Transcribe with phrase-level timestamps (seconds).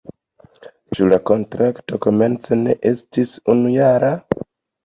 [0.97, 4.13] Ĉu la kontrakto komence ne estis unujara?